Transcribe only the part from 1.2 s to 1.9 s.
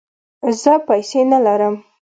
نه لرم